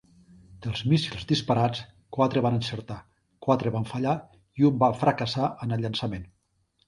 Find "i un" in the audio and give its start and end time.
4.63-4.81